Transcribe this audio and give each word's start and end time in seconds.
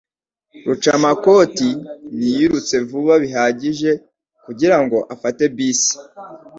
Rucamakoti 0.67 1.69
ntiyirutse 2.15 2.75
vuba 2.89 3.13
bihagije 3.23 3.91
kugirango 4.45 4.97
afate 5.13 5.43
bisi. 5.55 5.93